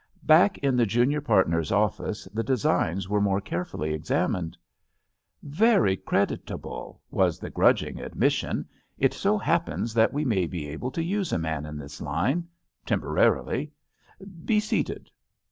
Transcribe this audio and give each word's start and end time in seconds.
Back 0.23 0.57
in 0.57 0.75
the 0.75 0.87
junior 0.87 1.21
partner's 1.21 1.71
office 1.71 2.27
the 2.33 2.41
de. 2.43 2.57
signs 2.57 3.07
were 3.07 3.21
more 3.21 3.39
carefully 3.39 3.93
examined. 3.93 4.57
"Very 5.43 5.95
creditable," 5.95 6.99
was 7.11 7.37
the 7.37 7.51
grudging 7.51 8.01
ad 8.01 8.15
mission; 8.15 8.67
"it 8.97 9.13
so 9.13 9.37
happens 9.37 9.93
that 9.93 10.11
we 10.11 10.25
may 10.25 10.47
be 10.47 10.67
able 10.69 10.89
to 10.89 11.03
use 11.03 11.31
a 11.31 11.37
man 11.37 11.67
in 11.67 11.77
this 11.77 12.01
line— 12.01 12.47
^temporarily. 12.87 13.69
Be 14.19 14.55
v. 14.55 14.59
seated." 14.59 15.11